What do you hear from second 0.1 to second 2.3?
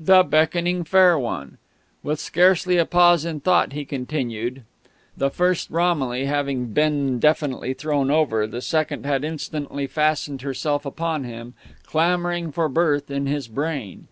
Beckoning Fair One!... With